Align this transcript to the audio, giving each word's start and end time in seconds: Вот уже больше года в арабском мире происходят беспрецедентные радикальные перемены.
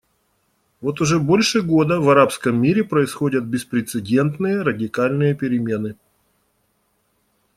Вот 0.81 0.99
уже 0.99 1.19
больше 1.19 1.61
года 1.61 1.99
в 1.99 2.09
арабском 2.09 2.59
мире 2.59 2.83
происходят 2.83 3.43
беспрецедентные 3.45 4.63
радикальные 4.63 5.35
перемены. 5.35 5.95